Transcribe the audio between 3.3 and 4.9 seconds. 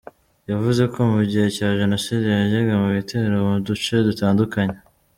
mu duce dutandukanye.